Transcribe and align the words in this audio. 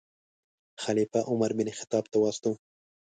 خلیفه 0.83 1.19
عمر 1.29 1.51
بن 1.57 1.69
خطاب 1.79 2.05
ته 2.11 2.17
واستاوه. 2.19 2.57